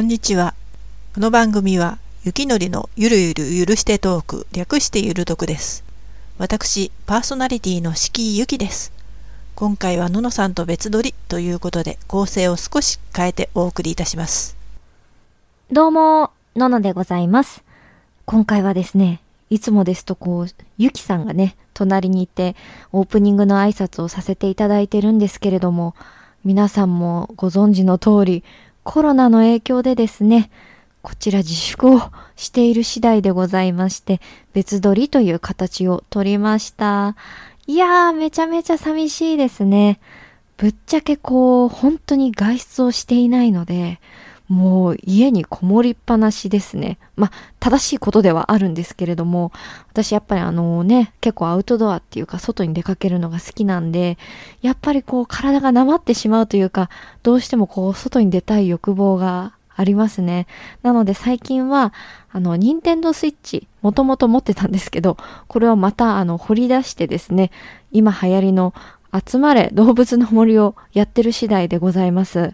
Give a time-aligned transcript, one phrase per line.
[0.00, 0.54] こんにちは。
[1.14, 5.84] この番組は、雪のりのゆるゆる許してトーク、略してゆるとくです。
[6.38, 8.94] 私、パーソナリティの敷居ゆきです。
[9.54, 14.56] 今回はののさんと別撮りということで、構成を少し変えてお送りいたします。
[15.70, 17.62] どうも、ののでございます。
[18.24, 19.20] 今回はですね、
[19.50, 20.46] いつもですとこう、
[20.78, 22.56] ゆきさんがね、隣にいて、
[22.92, 25.94] オープニングの挨拶をさせていただいてるんですけれども、
[26.42, 28.44] 皆さんもご存知の通り、
[28.82, 30.50] コロナの影響でですね、
[31.02, 32.02] こちら自粛を
[32.36, 34.20] している次第でございまして、
[34.52, 37.16] 別撮りという形をとりました。
[37.66, 40.00] いやー、めちゃめちゃ寂しいですね。
[40.56, 44.00] ぶっちゃけこう、本当に外出をしていないので、
[44.50, 46.98] もう家にこもりっぱなしですね。
[47.14, 47.30] まあ、
[47.60, 49.52] 正しいことではあるんですけれども、
[49.90, 54.18] 私やっぱりあのね、結構アウトドアっていうか外に出かけるのが好きなんで、
[54.60, 56.90] やっぱりこう体がなまってしまうというか、
[57.22, 60.48] どうしてもこう外に出たい欲望がありますね。
[60.82, 61.92] なので最近は、
[62.32, 67.52] あの、ニンテンドスイッチ、もともと持ってたんですけど、これをまたあの、掘り出してですね、
[67.92, 68.74] 今流行りの
[69.24, 72.52] 集まれ動物の森をやってる次第でございます。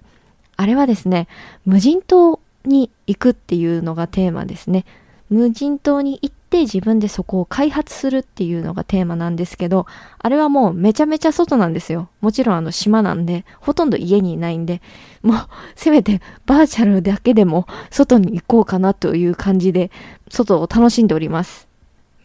[0.57, 1.29] あれはですね、
[1.65, 4.85] 無人島に行くっていうのがテーマですね。
[5.29, 9.87] 無人島に行って自分でそこを開発するっていうのがテーマなんですけど、
[10.19, 12.09] あれはもうめちゃめちゃ外なんですよ。
[12.21, 14.83] もちろんあの島なんで、ほとんど家にいないんで、
[15.23, 15.37] もう
[15.75, 19.91] せめてバーチャルだけでも外に行こうかなという感じで、
[20.31, 21.66] 外を楽しんでおります。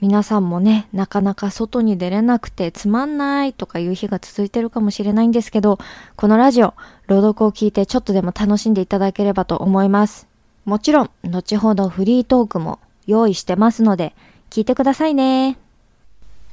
[0.01, 5.77] 皆さんもね、なかなか外に出れなくてつまんないとかいう日が続いてるかもしれないんですけど、
[6.15, 6.73] このラジオ、
[7.05, 10.27] 朗読を聞いてちょっとでも楽しんでいただければと思います。
[10.65, 14.15] もちろん、後ほどフリートークも用意してますので、
[14.49, 15.59] 聞いてくださいね。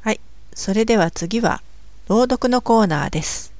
[0.03, 0.21] はい。
[0.53, 1.63] それでは次は、
[2.07, 3.58] 朗読のコーナーです。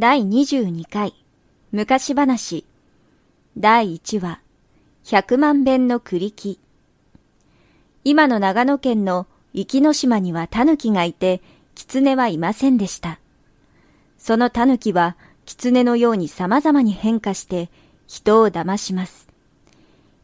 [0.00, 1.12] 第22回
[1.72, 2.64] 昔話
[3.58, 4.40] 第1話
[5.04, 6.58] 100万遍の栗木
[8.02, 11.42] 今の長野県の壱岐の島には狸がいて
[11.74, 13.20] 狐はいませんでした。
[14.16, 17.68] その狸は狐のように様々に変化して
[18.06, 19.28] 人を騙します。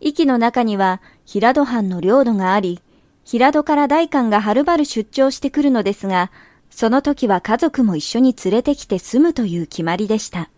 [0.01, 2.81] 壱岐の中には平戸藩の領土があり、
[3.25, 6.31] 平戸から大官がはるばる出張してくるのですが、
[6.71, 10.51] その時は家族も一緒に連れてきて住むという決まりでした。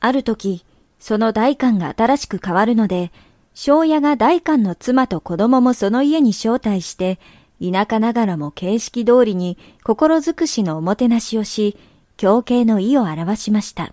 [0.00, 0.64] ある時、
[0.98, 3.12] その大官が新しく変わるので、
[3.54, 7.18] 庄屋が大官の妻と子供もその家に招待して、
[7.60, 11.76] 田舎ながらも形式通りに心尽くしのおもてなしをし、
[12.16, 13.92] 狂敬の意を表しました。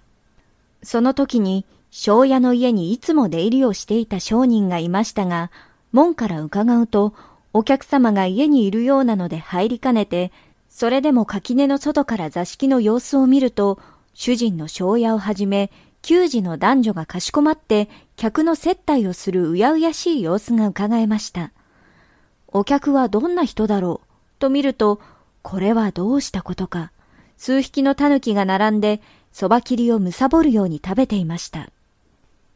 [0.84, 5.51] その時に、庄屋の家にいつも出入りをしていた商人がいましたが、
[5.92, 7.13] 門から伺うと、
[7.54, 10.31] お客様が家にいるようなので入りかねて、
[10.71, 13.77] それでも垣根の外から座敷の様子を見ると、
[14.13, 15.69] 主人の庄屋をはじめ、
[16.01, 21.51] 給仕の男女がかしこまって、客の接待をするうやうやしい様子が伺えました。
[22.47, 24.07] お客はどんな人だろう
[24.39, 25.01] と見ると、
[25.41, 26.91] これはどうしたことか。
[27.35, 29.01] 数匹の狸が並んで、
[29.33, 31.69] そば切りをむさぼるように食べていました。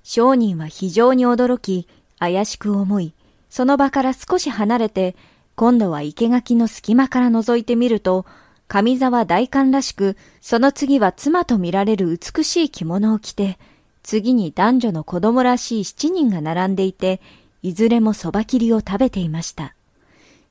[0.03, 1.85] 商人は非常に驚き、
[2.17, 3.13] 怪しく思い、
[3.49, 5.17] その場から少し離れて、
[5.55, 8.25] 今度は生垣の隙間から覗いてみると、
[8.67, 13.57] 上沢大官らしく、その次は妻と見られる美しい着物を着て、
[14.03, 17.21] 次に男女の子供らしい七人が並んでいて、
[17.61, 19.75] いずれもそば切りを食べていました。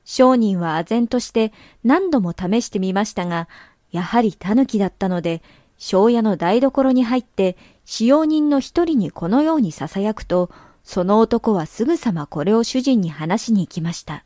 [0.05, 1.53] 商人は唖然として
[1.83, 3.47] 何度も試してみましたが、
[3.91, 5.41] やはり狸だったので、
[5.77, 10.49] 庄屋の台所に入って、使用人の一人にこのように囁くと、
[10.83, 14.23] その男はすぐさまこれを主人に話しに行きました。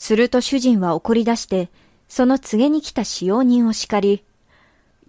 [0.00, 1.68] すると主人は怒り出して、
[2.08, 4.24] その告げに来た使用人を叱り、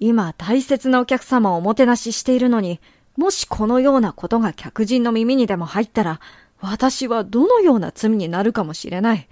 [0.02, 2.82] 今大切なお客様をおもてなししているのに、
[3.16, 6.20] もしこのようなことが客人の耳にでも入ったら、
[6.60, 9.30] 私はどのような罪になるかもしれない。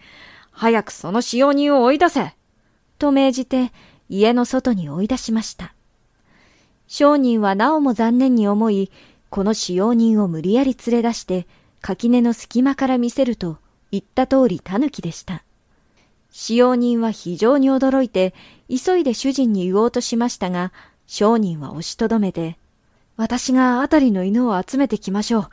[0.51, 2.35] 早くその使用人を追い出せ
[2.97, 3.73] と命じて
[4.07, 5.73] 家の外に追い出しました。
[6.87, 8.91] 商人はなおも残念に思い、
[9.29, 11.47] この使用人を無理やり連れ出して、
[11.81, 13.57] 垣根の隙間から見せると、
[13.91, 15.43] 言った通り狸でした。
[16.31, 18.33] 使用人は非常に驚いて、
[18.69, 20.71] 急いで主人に言おうとしましたが、
[21.07, 22.57] 商人は押しとどめて、
[23.17, 25.49] 私があたりの犬を集めてきましょう。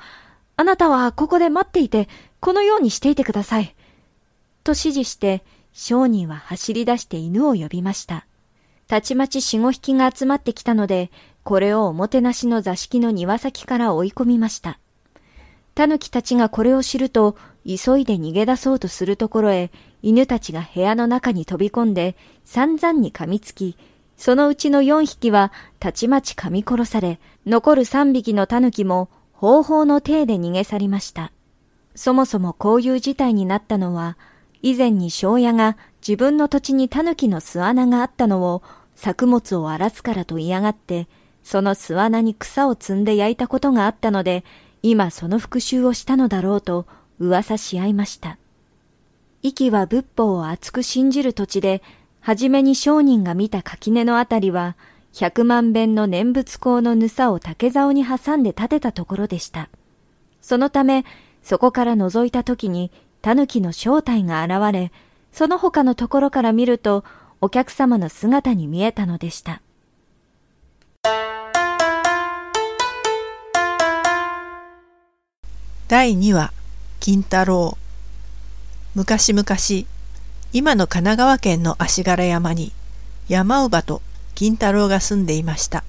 [0.57, 2.09] あなたはここで待っていて、
[2.41, 3.75] このようにしていてください。
[4.65, 5.43] と指示して、
[5.73, 8.27] 商人は走り出して犬を呼びました。
[8.87, 11.11] たちまち四五匹が集まってきたので、
[11.43, 14.79] これをおもてなしの座敷の庭先から追い込みました。
[15.75, 17.37] 狸たちがこれを知ると、
[17.67, 19.71] 急いで逃げ出そうとするところへ、
[20.07, 22.15] 犬たちが部屋の中に飛び込んで、
[22.45, 23.77] 散々に噛みつき、
[24.17, 31.33] そのうちの四匹はたちまち噛み殺され、残る三匹の狸も方法の体で逃げ去りました。
[31.97, 34.17] そもそもこういう事態になったのは、
[34.63, 35.77] 以前に庄屋が
[36.07, 38.63] 自分の土地に狸の巣穴があったのを
[38.95, 41.09] 作物を荒らすからと嫌がって、
[41.43, 44.45] その巣穴に草を積んで焼いたことがあったので、
[44.85, 46.87] 今その復讐をしたのだろうと
[47.19, 48.39] 噂し合いました。
[49.47, 51.81] 息は仏法を厚く信じる土地で、
[52.21, 54.77] はじめに商人が見た垣根のあたりは、
[55.13, 59.69] 百万遍の念仏港のぬさを竹竿に挟んで建てたところでした。
[60.43, 61.05] そのため、
[61.45, 62.91] そこから覗いた時に、
[63.23, 64.91] 狸の正体が現れ、
[65.31, 67.05] その他のところから見ると、
[67.41, 69.63] お客様の姿に見えたのでした。
[75.87, 76.53] 第2話
[76.99, 77.79] 金太郎
[78.97, 79.47] 昔々
[80.55, 82.73] 今の神奈川県の足柄山に
[83.29, 84.01] 山姥と
[84.35, 85.85] 金太郎が住んでいました。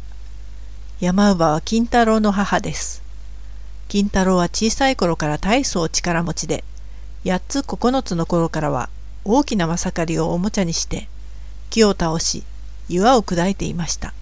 [1.00, 3.02] 山姥は金太郎の母です。
[3.88, 6.66] 金太郎は小さい頃から大層力持ちで
[7.24, 8.90] 8つ9つの頃からは
[9.24, 11.08] 大きなまさかりをおもちゃにして
[11.70, 12.44] 木を倒し
[12.90, 14.14] 岩を砕いていました。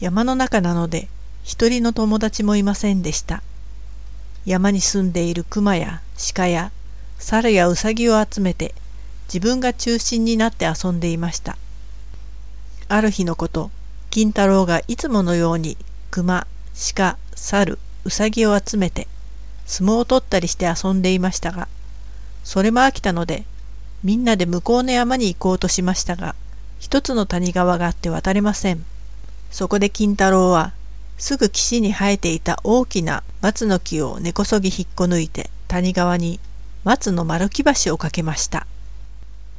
[0.00, 1.08] 山の中なので
[1.44, 3.42] 一人の友達もいませんでした。
[4.44, 6.02] 山に住んでいる熊や
[6.34, 6.72] 鹿や
[7.18, 8.74] 猿やウサギを集めて
[9.28, 11.56] 自分が中心になって遊んでいました。
[12.88, 13.70] ある日のこと、
[14.10, 15.76] 金太郎がいつものように
[16.10, 16.46] 熊、
[16.94, 19.08] 鹿、猿、ウサギを集めて
[19.66, 21.68] 相撲を取ったりして遊んでいましたが、
[22.44, 23.44] それも飽きたので、
[24.04, 26.36] みんなで向こうの山に行こうとしましたが、
[26.78, 28.84] 一つの谷川があって渡れません。
[29.50, 30.72] そこで金太郎は
[31.18, 36.38] すぐ岸に生えていた大きな松の木を根こそぎ引っこ抜いて谷川に
[36.86, 38.64] 松の丸木橋を架けました。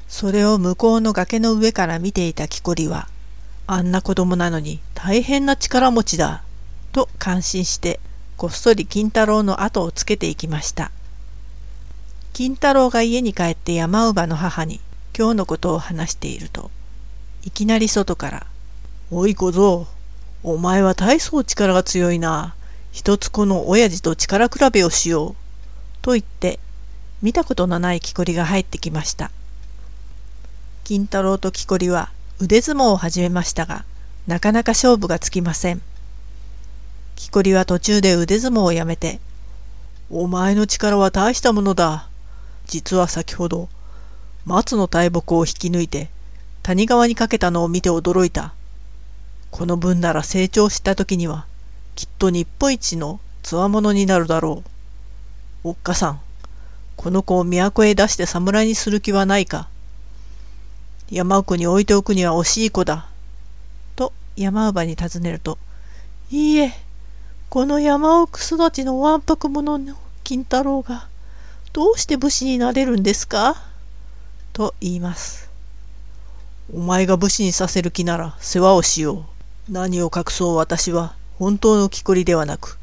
[0.08, 3.10] それを向こうの崖の上から見ていた木こりは、
[3.68, 6.42] あんな子供なのに大変な力持ちだ、
[6.94, 8.00] と感心して、
[8.38, 10.90] こっそり金太郎の後をつけていきました。
[12.32, 14.80] 金太郎が家に帰って山姥の母に
[15.14, 16.72] 今日のことを話していると、
[17.44, 18.48] いきなり外から、
[19.12, 19.86] おい小僧、
[20.44, 22.56] お前は大層力が強いな。
[22.94, 25.36] 一つこの親父と力比べをしよう。
[26.02, 26.62] と言って、
[27.22, 29.32] 見たことのない木こりが入ってきました。
[30.84, 33.86] 金太郎と木こりは腕相撲を始めましたが、
[34.28, 35.82] なかなか勝負がつきません。
[37.16, 39.20] 木こりは途中で腕相撲をやめて、
[40.10, 42.08] お前の力は大したものだ。
[42.68, 43.70] 実は先ほど、
[44.46, 46.10] 松の大木を引き抜いて、
[46.62, 48.54] 谷川にかけたのを見て驚いた。
[49.50, 51.48] この分なら成長した時には、
[51.96, 54.64] きっと日本一のつわものになるだろ
[55.64, 55.70] う。
[55.70, 56.22] おっかさん、
[56.98, 59.70] この子を都へ出して侍にする気はないか。
[61.10, 63.08] 山奥に置いておくには惜しい子だ。
[63.96, 65.58] と山姥に尋ねると、
[66.30, 66.74] いいえ、
[67.50, 71.08] この山奥育ちのわんぱく者の金太郎が、
[71.72, 73.56] どうして武士になれるんですか？
[74.52, 75.50] と言います。
[76.74, 79.26] お前が武士にさせる気なら世話をしよ
[79.70, 79.72] う。
[79.72, 82.80] 何を隠そう私は本当の木こりではなく、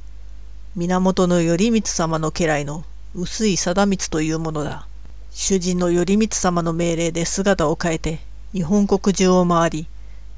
[0.77, 2.85] 源頼光様の家来の
[3.17, 4.89] 薄い貞光というものだ。
[5.31, 8.19] 主人の頼光様の命令で姿を変えて
[8.53, 9.87] 日本国中を回り、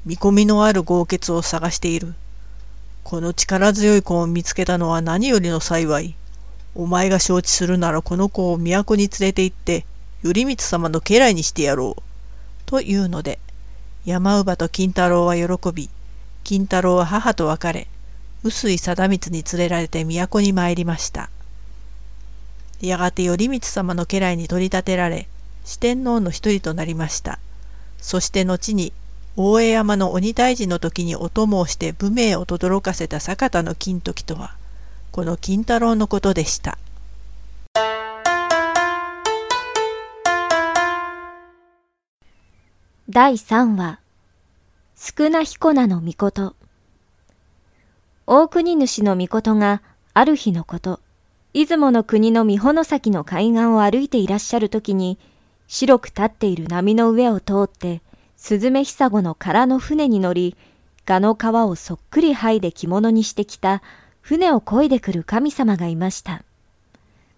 [0.05, 2.13] 見込みのある豪傑を探している。
[3.03, 6.15] この力強い子を見つけたのは何よりの幸い。
[6.75, 9.85] お前が承知するならこの子を都に連れて行って、
[10.21, 12.03] 頼光様の家来にしてやろう。
[12.67, 13.39] というので、
[14.05, 15.89] 山姥と金太郎は喜び、
[16.43, 17.87] 金太郎は母と別れ、
[18.43, 21.31] 臼井貞光に連れられて都に参りました。
[22.81, 25.27] やがて頼光様の家来に取り立てられ、
[25.65, 27.39] 四天王の一人となりました。
[27.97, 28.93] そして後に、
[29.35, 34.55] 大江山の鬼退治の時にお供をして武名を轟かせた坂田の金時とは、
[35.11, 36.77] この金太郎のことでした。
[43.09, 43.99] 第3話
[44.95, 46.55] 少な彦名のこと
[48.25, 49.81] 大国主のことが
[50.13, 50.99] ある日のこと、
[51.53, 55.17] 出雲の国の三保崎の海岸を歩いていらっしゃるときに、
[55.67, 58.01] 白く立っている波の上を通って、
[58.35, 60.55] スズメヒサゴの空の船に乗り、
[61.05, 63.81] ガの皮をそっくり剥いで着物にしてきた
[64.21, 66.43] 船を漕いでくる神様がいました。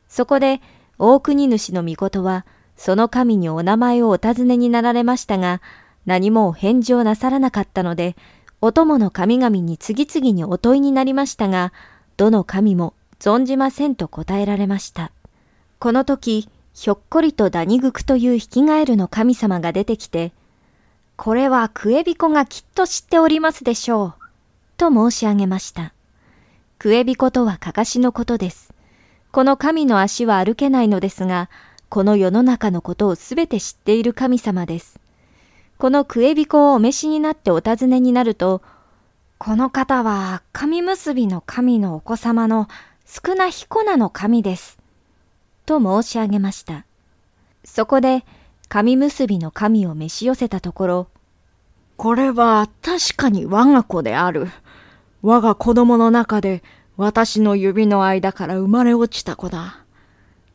[0.07, 0.59] そこで
[0.97, 5.61] 大国主の御事は、その神にお名前をお尋ねになられましたが、
[6.05, 8.15] 何もお返事をなさらなかったので、
[8.59, 11.71] お供の神々に次々にお問いになりましたが、
[12.17, 15.11] どの神も存じませんと答えられました。
[15.79, 20.31] この時、ひょっこりとダニグクというヒキガエルの神様が出てきて、
[21.17, 24.13] これはクエビコがきっと知っておりますでしょう。
[24.77, 25.93] と申し上げました。
[26.77, 28.73] クエビコとはかかしのことです。
[29.31, 31.49] この神の足は歩けないのですが、
[31.89, 34.97] この世の中のことをすべて知っている神様です。
[35.77, 38.61] このクエビコをお召しになってお尋ねになると、
[39.38, 42.67] この方は神結びの神のお子様の
[43.11, 44.77] 少な彦名の神です。
[45.65, 46.85] と申し上げました。
[47.63, 48.23] そこで、
[48.67, 51.07] 神結びの神を召し寄せたところ、
[51.97, 54.47] これは確かに我が子である。
[55.23, 56.61] 我が子供の中で
[56.97, 59.83] 私の指の間から生まれ落ちた子だ。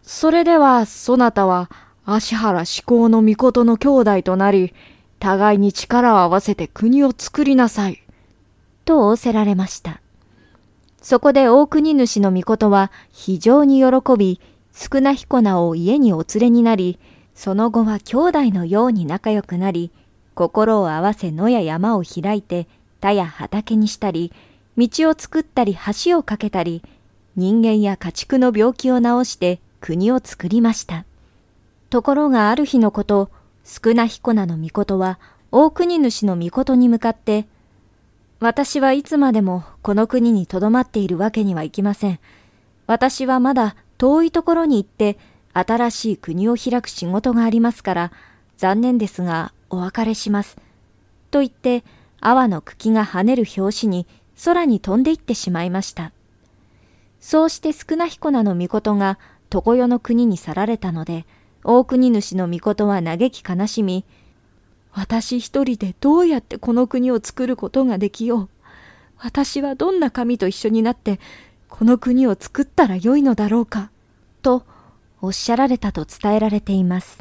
[0.04, 1.68] それでは、そなたは
[2.06, 4.72] 足原志向の御事の兄弟となり、
[5.18, 8.04] 互いに力を合わせて国を作りなさい。
[8.84, 10.03] と仰せられました。
[11.04, 14.40] そこで大国主の御事は非常に喜び、
[14.72, 16.98] 少な彦名を家にお連れになり、
[17.34, 19.90] その後は兄弟のように仲良くなり、
[20.34, 22.66] 心を合わせ野や山を開いて
[23.00, 24.32] 田や畑にしたり、
[24.78, 26.82] 道を作ったり橋を架けたり、
[27.36, 31.04] 人間や家畜の病気を治して国を作りました。
[31.90, 33.28] ところがある日のこと、
[33.62, 35.18] 少な彦名の御事は
[35.52, 37.46] 大国主の御事に向かって、
[38.44, 42.18] 私はいつまでもこの国に留まっているわけにはいきません。
[42.86, 45.16] 私はまだ遠いところに行って
[45.54, 48.12] 新しい国を開く仕事がありますから、
[48.58, 50.58] 残念ですがお別れします。
[51.30, 51.84] と言って、
[52.20, 54.06] 阿の茎が跳ねる拍子に
[54.44, 56.12] 空に飛んでいってしまいました。
[57.20, 61.24] そうして少な彦名の御事が常世の国に去られたので、
[61.64, 64.04] 大国主の御事は嘆き悲しみ、
[64.94, 68.48] 私一人でどうやってこの国を作ることができよう。
[69.18, 71.18] 私はどんな神と一緒になって
[71.68, 73.90] この国を作ったらよいのだろうか、
[74.42, 74.64] と
[75.20, 77.18] おっしゃられたと伝えられています。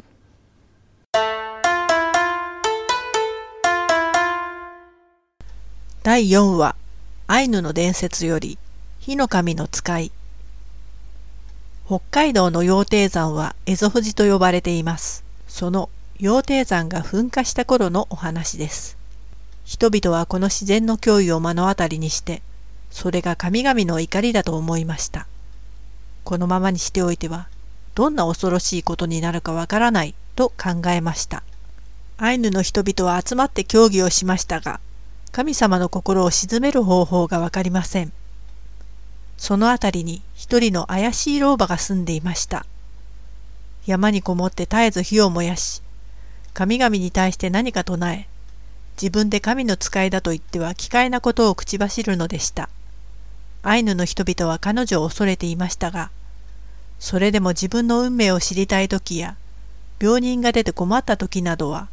[6.04, 6.76] 第4話
[7.26, 8.58] アイヌの伝説より
[9.00, 10.12] 火の神の使い
[11.86, 15.24] 北海道の羊蹄山は蝦夷富士と呼ばれています。
[15.48, 15.88] その
[16.18, 18.96] 羊蹄山が噴火した頃のお話です。
[19.64, 22.42] 人々はこの自然の脅威を目の当たりにして
[22.94, 25.26] それが神々の怒りだと思いました。
[26.22, 27.48] このままにしておいては、
[27.96, 31.42] どんな恐ろしいことになるかわからないと考えました。
[32.18, 34.78] アイヌの人々は集まって協議をしましたが、
[35.32, 38.12] 神様の心を鎮める方法がわかりません。
[39.36, 42.64] その辺りに一人の怪しい老婆が住んでいました。
[43.86, 45.82] 山にこもって絶えず火を燃やし、
[46.54, 48.28] 神々に対して何か唱え、
[48.96, 52.68] 自分で神の使いだと言っては奇怪なことを口走るのでした。
[53.64, 56.10] アイヌの人々は彼女を恐れていましたが、
[57.00, 59.36] それでも自分の運命を知りたい時や、
[60.00, 61.88] 病人が出て困った時などは、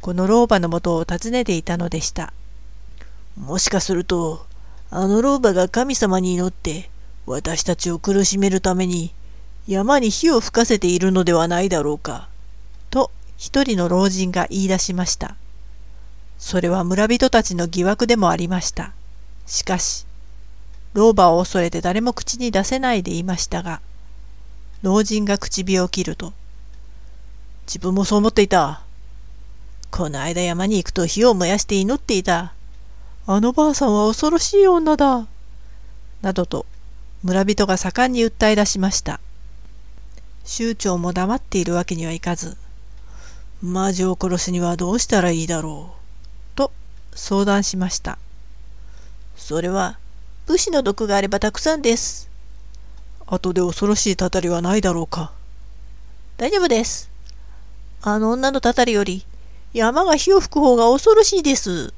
[0.00, 2.32] この老婆のもとを訪ねていたのでした。
[3.36, 4.46] もしかすると、
[4.90, 6.90] あの老婆が神様に祈って、
[7.26, 9.12] 私たちを苦しめるために、
[9.66, 12.28] 山に火を吹かせているのではないだろうか。
[13.36, 15.36] 一人の老人が言い出しました。
[16.38, 18.92] それは村人たちの疑惑でもありました。
[19.46, 20.06] しかし、
[20.94, 23.80] 老婆を恐れて誰も口に出せないでいましたが、
[24.82, 26.32] 老人が唇を切ると、
[27.66, 28.82] 自分もそう思っていた。
[29.90, 32.52] この間山に行くと火を燃やして祈っていた。
[33.26, 35.26] あのばあさんは恐ろしい女だ。
[36.22, 36.64] などと
[37.22, 39.20] 村人が盛んに訴え出しました。
[40.44, 42.56] 州長も黙っているわけにはいかず、
[43.66, 46.70] 魔女を殺すにはどうしたらいいだろう、と
[47.14, 48.16] 相談しました。
[49.36, 49.98] それは
[50.46, 52.30] 武士の毒があればたくさんです。
[53.26, 55.32] 後で恐ろしいたたりはないだろうか？
[56.36, 57.10] 大丈夫です。
[58.02, 59.26] あの女のたたりより
[59.72, 61.92] 山が火を吹く方が恐ろしいです。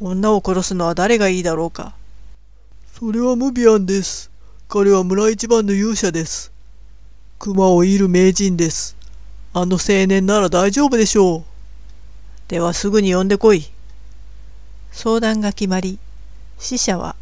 [0.00, 1.94] 女を殺すのは誰がいいだろうか？
[2.98, 4.28] それはムビアンです。
[4.68, 6.50] 彼は村一番の勇者です。
[7.38, 8.97] 熊を射る名人です。
[9.52, 11.44] あの青年なら大丈夫でしょう。
[12.48, 13.64] ではすぐに呼んでこい。
[14.92, 15.98] 相談が決まり、
[16.58, 17.16] 死者は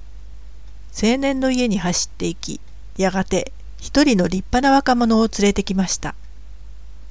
[0.99, 2.59] 青年の家に走っていき、
[2.97, 6.15] やがて一人の立派な若者を連れてきました。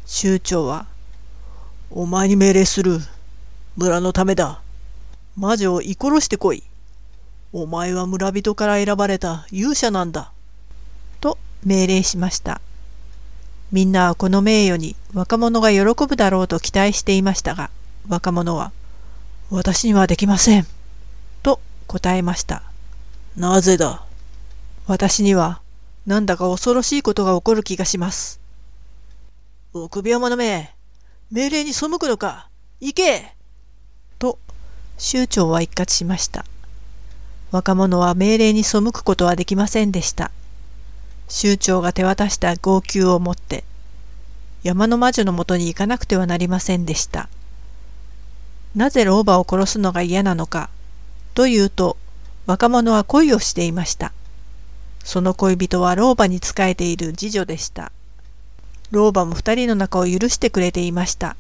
[0.08, 0.88] 酋長は、
[1.92, 3.00] お前に命令する。
[3.76, 4.62] 村のためだ。
[5.38, 6.64] 魔女を居殺してこい。
[7.54, 10.32] お前は村人から選ばれた勇者なんだ。
[11.22, 12.62] と命令しました。
[13.76, 17.70] みんなはこの名誉に若者が喜ぶだろうと期待していましたが、
[18.08, 18.72] 若者は、
[19.50, 20.66] 私にはできません。
[21.44, 22.64] と答えました。
[23.36, 24.06] なぜだ？
[24.88, 25.60] 私には
[26.06, 28.40] なんだか恐ろしいことが起こる気がします。
[29.74, 30.74] 臆病者め、
[31.30, 32.48] 命令に背くのか
[32.80, 33.36] 行け
[34.20, 34.40] と、
[34.98, 36.46] 酋長は一括しました。
[37.52, 40.32] 若者は命令に背くことはできませんでした。
[41.28, 43.64] 酋長が手渡した号泣を持って、
[44.64, 47.30] 山の魔女のもとに行かなくてはなりませんでした。
[48.76, 50.70] なぜ老婆を殺すのが嫌なのか、
[51.34, 51.98] というと、
[52.46, 54.12] 若者は恋をしていました。
[55.04, 57.92] その恋人は老婆に仕えている次女でした。
[58.92, 61.36] 老婆も二人の仲を許してくれていました。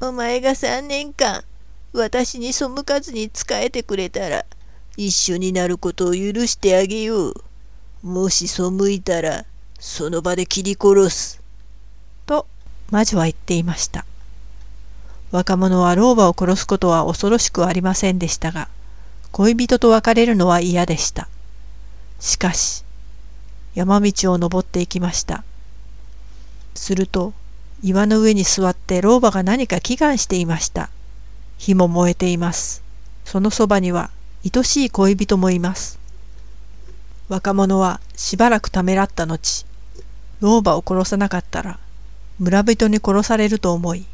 [0.00, 1.44] お前が三年間、
[1.92, 4.44] 私に背かずに仕えてくれたら、
[4.96, 7.45] 一緒になることを許してあげよう。
[8.06, 9.44] もし背いたら、
[9.80, 11.40] その場で切り殺す。
[12.24, 12.46] と、
[12.92, 14.06] 魔女は言っていました。
[15.32, 18.68] 若者は老婆を殺すことは恐ろしくありませんでしたが、
[19.32, 21.26] 恋人と別れるのは嫌でした。
[22.20, 22.84] しかし、
[23.74, 25.42] 山道を登っていきました。
[26.76, 27.32] すると、
[27.82, 30.90] 岩の上に座って老婆が何か祈願していました。
[31.58, 32.84] 火も燃えています。
[33.24, 34.10] そのそばには
[34.44, 36.05] 愛しい恋人もいます。
[37.28, 39.66] 若者はしばらくためらった後、
[40.40, 41.78] 老婆を殺さなかったら
[42.38, 44.04] 村人に殺されると思い、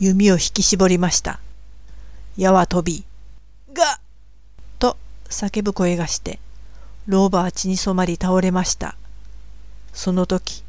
[0.00, 1.38] 弓を引き絞りました。
[2.36, 3.04] 矢は飛び、
[3.72, 4.00] が
[4.78, 4.96] と
[5.28, 6.40] 叫ぶ声がして、
[7.06, 8.96] 老婆は血に染まり倒れました。
[9.92, 10.64] その時、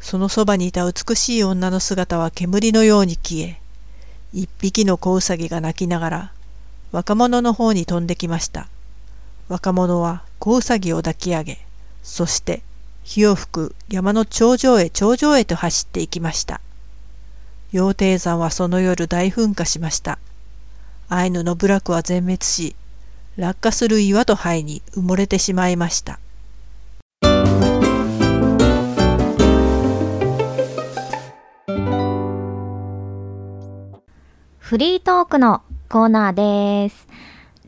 [0.00, 3.60] そのそばにいた美しい女の姿は煙のように消え、
[4.32, 6.32] 一匹の子うさぎが泣きながら、
[6.92, 8.68] 若者の方に飛んできました。
[9.48, 11.58] 若者は子うさぎを抱き上げ、
[12.02, 12.64] そして
[13.04, 16.60] 火を吹く山の頂上へ頂上へと走っていきました。
[17.70, 20.18] 羊蹄山はその夜大噴火しました。
[21.08, 22.74] アイヌの部落は全滅し、
[23.36, 26.18] 落下する岩と灰に埋もれてしまいました。
[34.58, 37.06] フリートークのコーナーです。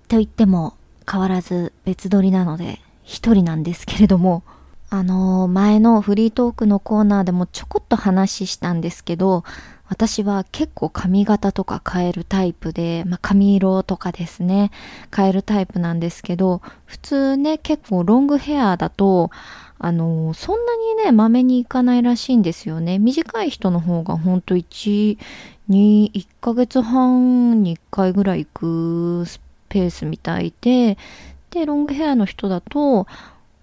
[0.09, 0.75] と言っても
[1.11, 4.43] 変わらず別撮りなので一人なんですけれども、
[4.91, 9.45] あのー、前のフリートークのコーナーでもちょこっと話したんですけど、
[9.87, 14.71] 私は結構髪型とか変えるタイプで、まあ、髪色とかですね、
[15.15, 19.31] 変えるタイプなんですけど、普通ね、結構ロングヘアだと、
[19.79, 22.99] あのー、そんなにね、まめにいかないらしいんですよね。
[22.99, 25.19] 短い人の方がほんと1、
[25.69, 28.51] 2、1ヶ月半に1回ぐらい行
[29.23, 29.41] くス
[29.75, 30.97] ペースみたいで、
[31.51, 33.09] で、ロングヘアの人だと、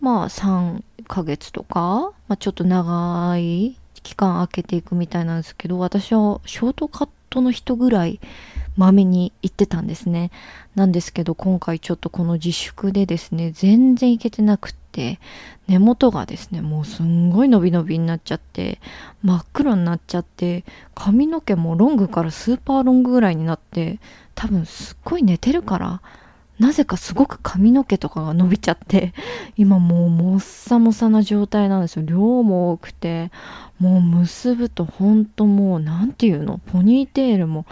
[0.02, 8.20] まあ3ヶ月とか、まあ、ちょっと長い期間空けていくみたいなんですけど、私はショートカットの人ぐらい
[8.76, 10.32] まめに行ってたんですね。
[10.76, 15.20] なんですけど、今回ちょっとこの自粛でですね、全然行けてなくって、
[15.68, 18.80] 根元がですね、もうすんごい伸び伸びになっちゃって、
[19.24, 24.00] 真っ黒になっちゃって、髪の毛もロングからスーパーロングぐらいになって、
[24.36, 26.02] 多分すっごい寝てるから、
[26.60, 29.14] なぜかすごく髪の毛とかが伸びちゃって、
[29.58, 32.06] 今もうもっさもさな状態なんですよ。
[32.06, 33.32] 量も多くて、
[33.80, 37.66] もう結ぶとほんともう、なんていうのポニーテールも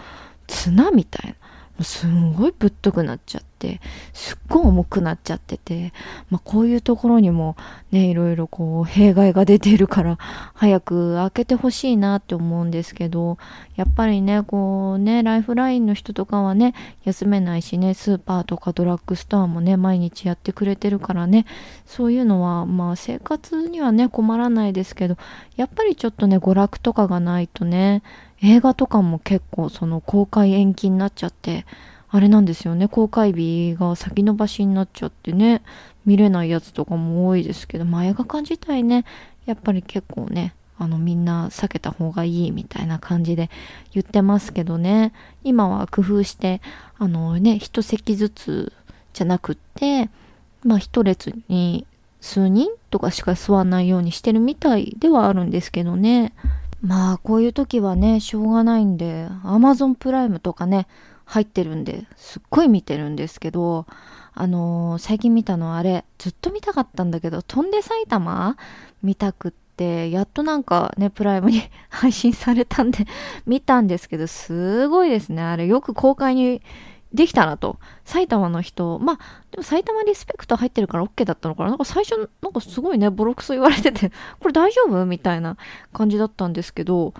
[0.48, 1.36] 綱みたいな。
[1.84, 3.80] すんごいぶっとくなっちゃって、
[4.12, 5.92] すっごい重くなっちゃってて、
[6.30, 7.56] まあこういうところにも
[7.90, 10.18] ね、いろいろこう弊害が出てるから、
[10.54, 13.38] 早く開けてほしいなって思うんですけど、
[13.76, 21.46] やっぱりね、こうね、ライフラインの人とかはね、休めないしね、スーパーとかドラッグストアもね、毎日やってくれてるからね、
[21.86, 25.16] そういうのはまあ生活にはね、困らないですけど、
[25.56, 28.02] やっぱりちょっとね、娯楽とかがないとね、
[28.42, 31.66] 映画とかも結構その公開延期になっちゃって、
[32.08, 35.62] あれなんですよね、公開日が先延ばしになっちゃってね、
[36.06, 39.04] 見れないやつとかも多いですけど、まあ映画館自体ね、
[39.46, 43.50] やっぱり結構ね、あのみんな避けた方がいいみたいな感じで
[43.92, 45.12] 言ってますけどね、
[45.44, 46.60] 今は工夫して、
[46.98, 48.72] あのね、一席ずつ
[49.12, 50.08] じゃなくって、
[50.64, 51.86] まあ一列に
[52.20, 56.32] 数人とかしか座らないようにしてるみたいではあるんですけどね。
[56.82, 60.86] まあこういう時はねしょうがないんで Amazon プライムとかね
[61.24, 63.86] 入ってるんですっごい見てるんですけど
[64.32, 68.56] あのー、最近見たのあれずっと見たかったんだけど「飛んで埼玉」
[69.02, 73.06] 見たくって、やっとなんかね、プライムに 配信されたんで
[73.46, 75.42] 見たんですけど、すごいですね。
[75.42, 76.62] あれ、よく公開に
[77.12, 77.78] できたなと。
[78.04, 79.16] 埼玉の人、まあ、
[79.50, 81.70] でも埼玉リスペクト入ってるから OK だったのかな。
[81.70, 85.56] なんか最初、なんかすごいね、ボロクソ言われてて、 これ大丈夫みたいな
[85.92, 87.14] 感じだったんですけど、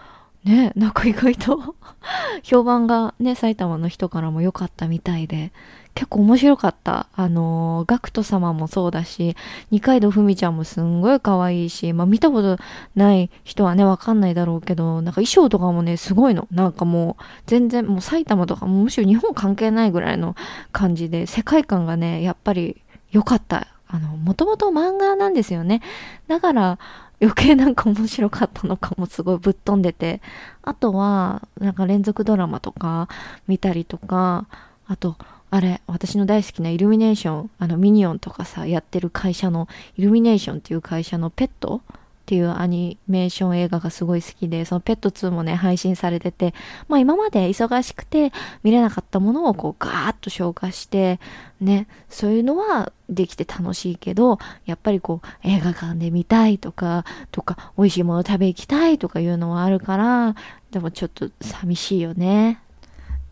[0.44, 1.74] ね、なんか意外と
[2.42, 5.52] 評判がね、埼玉の人からも良かったみたいで、
[6.00, 7.08] 結構面白かった。
[7.14, 9.36] あのー、ガクト様もそうだし、
[9.70, 12.56] 二階堂ふみちゃんもすんごい可愛いし、まあ見たこと
[12.94, 16.48] ない人はね、わかんないだろうけど、なんか衣装とかもね、すごいの。
[16.52, 20.36] なんかもう、全然、もう埼玉とかもむしろ日本関係ないぐらいの
[20.72, 23.66] 感じで、世界観がね、やっぱり良かった。
[23.86, 25.82] あの、もともと漫画なんですよね。
[26.28, 26.78] だから、
[27.20, 30.22] 余計なんか面白かったのかもすごいぶっ飛んでて。
[30.62, 33.08] あとは、なんか連続ドラマとか
[33.46, 34.46] 見たりとか、
[34.86, 35.18] あと、
[35.50, 41.90] あれ、私の大好きなイルミネーション、あのミニオンとかさ、やってる会社の、イルミネーションっていう会社のペットっ
[42.30, 46.54] ていうアニメーション映画がすごい好きで、そのペット2もね、配信されてて、
[46.86, 48.32] まあ今まで忙しくて
[48.62, 51.18] 見れなかったものをこうガーッと消化して、
[51.60, 60.36] ね、そういうのはできて楽しいけど、やっぱりこう映画館で見たいとか、とか美味しいもの食べ行きたいとかいうのはあるから、
[60.70, 62.60] でもちょっと寂しいよね。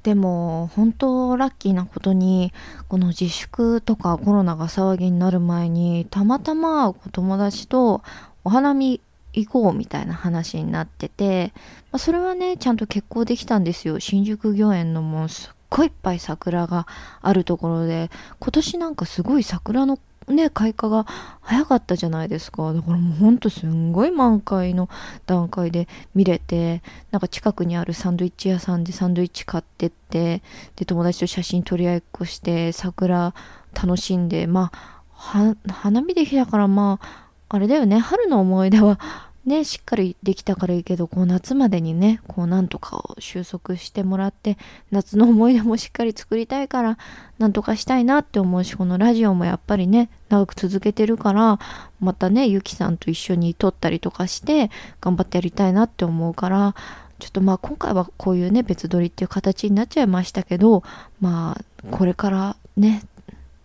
[0.09, 2.51] でも本当ラッキーなことに
[2.88, 8.03] この自粛とかコロナが騒ぎになる前にたまたま友達と
[8.42, 9.03] お花見
[9.35, 11.53] 行こうみたいな話になってて、
[11.92, 14.01] まあ、それはねちゃんと決行できたんですよ。
[14.01, 16.87] 新宿御苑のもうすっごいいっぱい桜が
[17.21, 19.99] あるところで今年なんかすごい桜の
[20.33, 21.07] ね、開花が
[21.41, 22.73] 早かったじゃないですか。
[22.73, 24.88] だからもうほんとすんごい満開の
[25.27, 30.43] 段階で見れて、なんか近くにあるサンドイッチ屋さんでサンドイッチ買ってって、
[30.77, 33.35] で、友達と写真撮り合いっこして、桜
[33.75, 39.01] 楽しんで、まあ、花見できだからまあ、あれだよね、春の思い出は
[39.49, 44.57] ね、しっかりできたからいいけど、こう夏までにね、こうなんとかを収束してもらって、
[44.91, 46.99] 夏の思い出もしっかり作りたいから、
[47.39, 51.59] なんとかしたいなって思うし、このラジオもやっぱりね、長く続けてるから、
[51.99, 56.75] またね、ゆきさんと一緒に撮ったりとかして、頑張ってやりたいなって思うから、
[57.19, 60.83] ちょっとまあ今回はこういうね、別撮りっていう形になっちゃいましたけど、
[61.21, 63.03] まあ、これからね、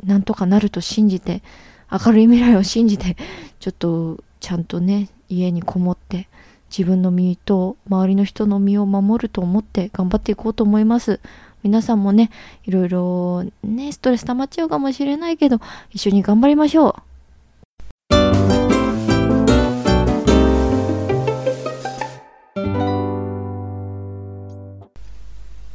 [0.04, 1.43] なんとかなると信じて、
[1.91, 3.15] 明るい未来を信じて、
[3.60, 6.28] ちょっとちゃんとね、家にこもって
[6.76, 11.19] 自分の身と周りの人の身を守ると思って頑張っていこうと思います。
[11.62, 12.30] 皆さんもね、
[12.65, 16.96] いろいろね、ストレス溜まっちゃうかもしれないけど、一緒に頑張りましょう。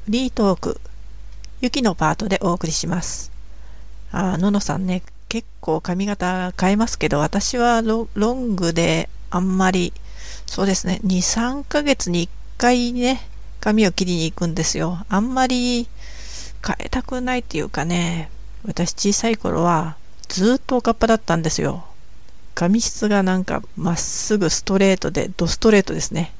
[0.04, 0.80] フリートーク、
[1.60, 3.30] ゆきのパートでお送りします。
[4.10, 9.92] あ、ののさんね、結構髪型変えますけど、私はロングであんまり、
[10.46, 13.26] そうですね、2、3ヶ月に1回ね、
[13.60, 15.04] 髪を切りに行くんですよ。
[15.08, 15.88] あんまり
[16.66, 18.30] 変えたくないっていうかね、
[18.64, 19.96] 私小さい頃は
[20.28, 21.84] ずっとおかっぱだったんですよ。
[22.54, 26.32] 髪質がなんかまっすぐストレートで、ドストレートですね。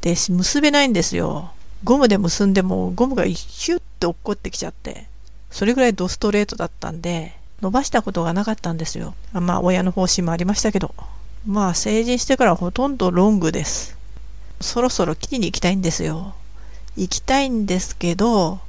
[0.00, 1.52] で、結べないんですよ。
[1.84, 5.06] ゴムで結んでもゴムがヒュッて落っこってきちゃって、
[5.50, 9.14] それぐらいドストレートだったんで、伸ばしたことがなかったんですよ。
[9.32, 10.94] まあ親の方針もありましたけど。
[11.46, 13.96] まあ成人してからほとんどロングです。
[14.60, 16.34] そろそろ切りに行きたいんですよ。
[16.96, 18.60] 行きたいんですけど、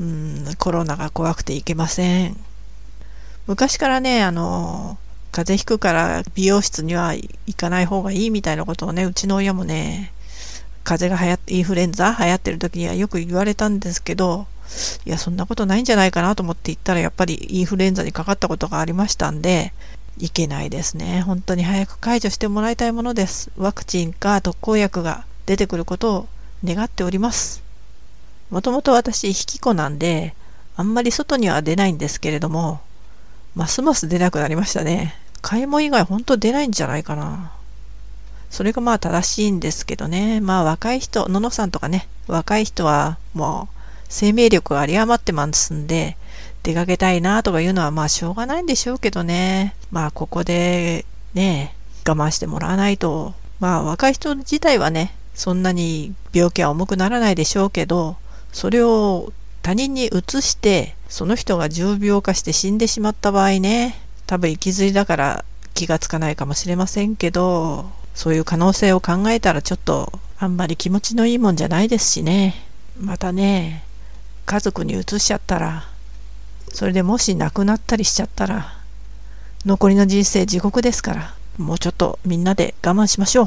[0.00, 2.36] うん、コロナが怖くて行けません。
[3.46, 4.96] 昔からね、あの、
[5.32, 10.12] 風邪ひくから美容室には行かない方がいいみたいなことをね、うちの親もね、
[10.84, 14.46] 風邪が流行って、インフルエンザ流行ってる時にはよく言われたんですけど、
[15.04, 19.72] いや、そんなことないんじゃないかなと思って行ったら、やっぱりインフルエンザにかかったことがありましたんで、
[20.18, 21.22] いけないですね。
[21.22, 23.50] 本当に早く解除してもらいたいものです。
[23.56, 26.28] ワクチンか特効薬が出てくることを
[26.64, 27.62] 願っております。
[28.50, 30.34] もともと私、引き子なんで、
[30.76, 32.80] あんまり外には出ないんですけれども、
[33.54, 35.14] ますます出なくなりましたね。
[35.40, 37.52] 買い物以外本当出ないんじゃないかな。
[38.50, 40.40] それがまあ正しいんですけどね。
[40.40, 43.76] まあ若い人、ののさんとかね、若い人はもう
[44.08, 46.16] 生命力が有り余ってますんで、
[46.62, 49.74] 出かけたいなとかいうのはまあしょうがないんでしょうけどね。
[49.90, 51.74] まあここでね、
[52.06, 58.16] 我慢してもらわないと、まあ若い人自体はね、そんなに病気は重くならないでしょうけど、
[58.52, 65.44] それを他人に移して、その人が重病化して死んでしまった場合ね、多分行きずりだから
[65.74, 72.54] 気がつかないかもしれませんけど、そういう可能性を考えたらちょっとあんまり気持ちのいいもんじゃないですしね。
[73.00, 73.84] またね、
[74.44, 75.86] 家族に移しちゃったら
[76.72, 78.74] それでもし亡くなったりしちゃったら、
[79.64, 81.34] 残りの人生地獄ですから。
[81.58, 83.44] もうちょっとみんなで我慢しましょ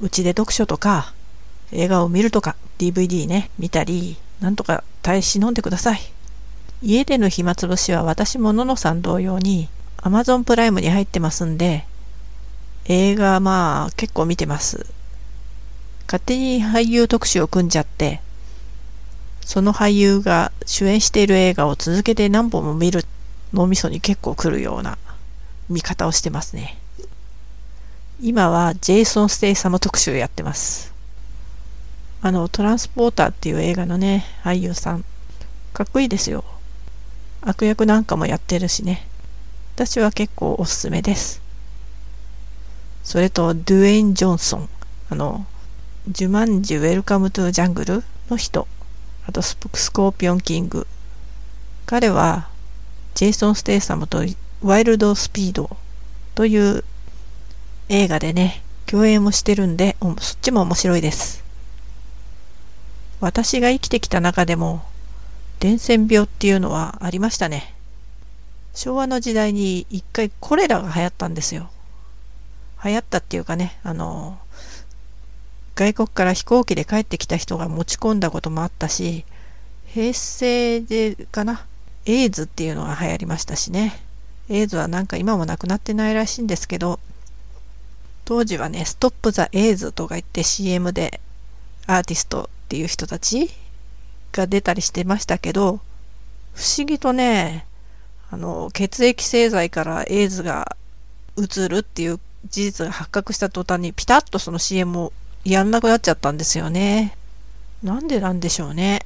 [0.00, 0.06] う。
[0.06, 1.14] うちで読書とか、
[1.72, 6.00] 映画を見るとか、DVD ね、見たり、なんとか耐え忍んでください。
[6.82, 11.86] 家での暇つぶしは私もののさん同様に Amazon プライムに入ってますんで、
[12.84, 14.86] 映画まあ結構見てます。
[16.06, 18.20] 勝手に俳優特集を組んじゃって、
[19.46, 23.04] その俳優が主演している映画を続けて何本も見る
[23.54, 24.98] 脳みそに結構来るような
[25.70, 26.76] 見方をしてますね。
[28.20, 30.92] 今はジェイソン・ステイサム特集やってます。
[32.22, 35.04] あの、トランスポーターっていう映画のね、俳優さん。
[35.72, 36.42] かっこいいですよ。
[37.40, 39.06] 悪役なんかもやってるしね。
[39.76, 41.40] 私は結構おすすめです。
[43.04, 44.68] それと、ドゥエイン・ジョンソン。
[45.10, 45.46] あの、
[46.08, 48.66] ジュマンジュウェルカムトゥジャングルの人。
[49.28, 49.56] あとス、
[49.92, 50.86] コーピオンキング。
[51.84, 52.48] 彼は、
[53.14, 54.24] ジェイソン・ステイサムと
[54.62, 55.76] ワイルド・スピード
[56.34, 56.84] という
[57.88, 61.42] 映画でね、共演もしてるんで、そっちも面白いです。
[63.20, 64.84] 私が生きてきた中でも、
[65.58, 67.74] 伝染病っていうのはありましたね。
[68.74, 71.70] 昭和の時代に一回コレラが流行ったんですよ。
[72.84, 74.38] 流行ったっていうかね、あの、
[75.76, 79.26] 外国から飛行機で帰ってきた人が持ち込んだこともあったし、
[79.86, 81.66] 平成でかな、
[82.06, 84.02] エイズっていうのが流行りましたしね。
[84.48, 86.98] エイズはなんか今もなくなってないらしいんですけど、
[88.24, 91.20] 当時はね、ストップ・ザ・エイズとか言って CM で
[91.86, 93.50] アーティストっていう人たち
[94.32, 95.80] が出たりしてましたけど、
[96.54, 97.66] 不思議とね、
[98.30, 100.76] あの、血液製剤からエイズが
[101.36, 105.12] 移るっていう事実が発覚した途端にピタッとその CM を
[105.52, 107.16] やんなくなっちゃったんですよね。
[107.82, 108.98] なんでなんでしょうね。
[108.98, 109.00] っ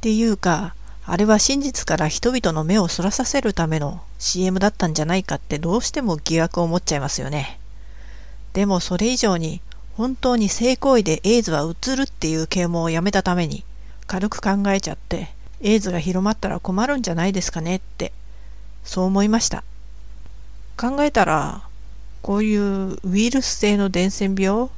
[0.00, 7.60] ていうか、あれは真実から人々の目をそらさせるための CM だったんじゃないかってどうしても疑惑を持っちゃいますよね。
[8.54, 9.60] でもそれ以上に
[9.96, 13.64] 本当に性行為でエイズはうつるっていう啓蒙をやめたために
[14.06, 15.28] 軽く考えちゃって
[15.60, 18.12] エイズが広まったら困るんじゃないですかねって
[18.82, 19.62] そう思いました
[20.76, 21.62] 考えたら
[22.22, 24.68] こういうウイルス性の伝染病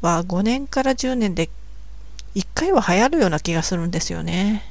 [0.00, 1.50] は5年から10年で
[2.34, 4.64] 1回は流行るような気がするんですよね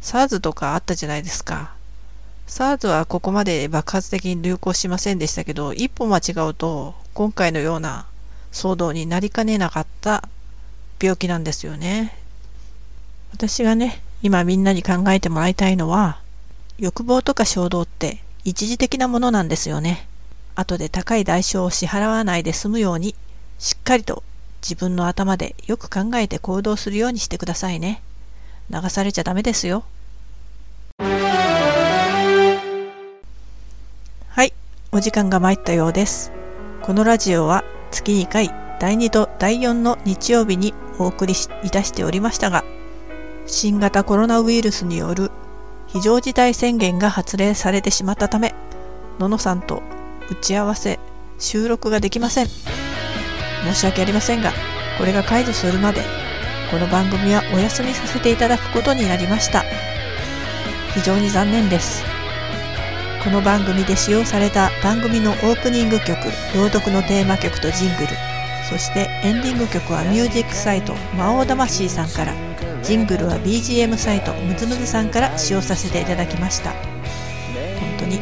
[0.00, 1.72] SARS とかあったじゃないですか
[2.46, 8.06] SARS はここまで爆発的に流行しませんでしたけど一歩間違うと今回のような
[8.52, 10.28] 騒動になりかねなかった
[11.00, 12.14] 病気なんですよね。
[13.32, 16.20] 私がね、今みんなに考えてもらいたいのは、
[16.78, 20.06] 欲望とか衝動って一時的なものなんですよね。
[20.56, 23.14] 後で高い代償を支払わないで済むように、
[23.60, 24.22] しっかりと
[24.62, 28.00] 自分の頭でよく考えて行動するようにしてくださいね。
[28.70, 29.84] 流されちゃダメですよ。
[34.28, 34.54] はい、
[34.92, 36.32] お時間が参ったようです。
[36.80, 42.64] このラジオは月2回第2と第4の日曜日にお送りいたしておりましたが、
[43.44, 45.30] 新型コロナウイルスによる
[45.86, 48.54] 非常事態宣言が発令されてしまったため、
[49.18, 49.82] ののさんと
[50.30, 50.98] 打ち合わせ、
[51.38, 52.46] 収録ができません。
[53.64, 54.52] 申し訳ありませんが、
[54.98, 56.02] これが解除するまで、
[56.70, 59.64] この番組はお休みさせていただくことになりました。
[60.94, 62.04] 非常に残念です。
[63.22, 66.16] この番組で使用された番組のオープニング曲、
[66.54, 68.08] 朗読のテーマ曲とジングル、
[68.68, 72.32] そしてエンディング曲はミュージックサイト魔王魂さんから、
[72.82, 76.70] ジングルは BGM サイトムズムズさんから使用させていただきました。
[76.70, 76.78] 本
[77.98, 78.20] 当に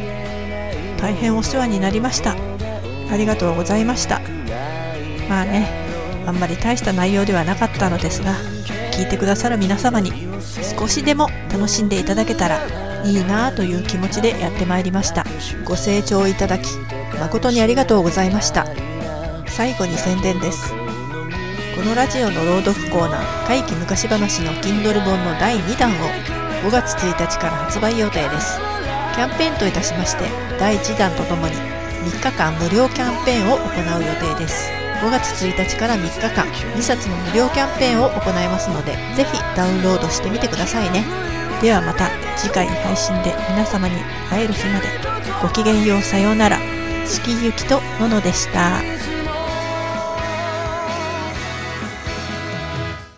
[0.99, 2.35] 大変お世話になりました。
[3.11, 4.38] ありがとうございました。
[5.29, 5.69] まあね、
[6.25, 8.33] あんまり大した内容ではなかったのですが、
[8.91, 10.11] 聞いてくださる皆様に
[10.77, 12.59] 少しでも楽しんでいただけたら
[13.05, 15.23] いいなという気持ちでやってまいりました。
[15.63, 16.77] ご清聴いただき
[17.19, 18.65] 誠にありがとうございました。
[19.47, 20.73] 最後に宣伝です。
[21.75, 25.93] このラジオの朗読コーナー「怪奇昔話」の Kindle 本の第2弾を
[26.63, 28.59] 5月1日から発売予定です。
[29.15, 30.25] キャンペーンといたしまして
[30.59, 33.63] 第1弾とともに3日間無料キャンペーンを行
[33.97, 34.78] う予定です。
[35.01, 41.05] 5月1日から3日間2冊の無料キャンペーンを行いますのでぜひダウンロードしてみてくださいね
[41.61, 43.95] ではまた次回配信で皆様に
[44.29, 44.87] 会える日まで
[45.41, 46.59] ごきげんようさようなら
[47.05, 48.98] 四季ゆきとののでした。